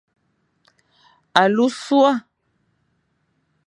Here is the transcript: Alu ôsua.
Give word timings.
Alu 1.41 1.63
ôsua. 1.67 2.11